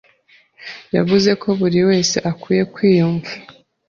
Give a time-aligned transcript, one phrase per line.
[0.95, 3.31] yavuze ko buri wese akwiye kwiyumva